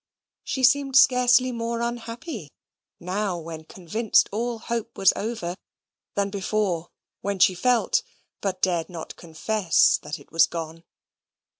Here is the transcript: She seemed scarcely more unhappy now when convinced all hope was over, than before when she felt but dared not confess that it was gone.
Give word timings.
She 0.43 0.63
seemed 0.63 0.95
scarcely 0.97 1.51
more 1.51 1.81
unhappy 1.81 2.49
now 2.99 3.37
when 3.37 3.65
convinced 3.65 4.29
all 4.31 4.57
hope 4.57 4.97
was 4.97 5.13
over, 5.15 5.55
than 6.15 6.31
before 6.31 6.89
when 7.21 7.37
she 7.37 7.53
felt 7.53 8.01
but 8.41 8.63
dared 8.63 8.89
not 8.89 9.15
confess 9.15 9.99
that 10.01 10.17
it 10.19 10.31
was 10.31 10.47
gone. 10.47 10.85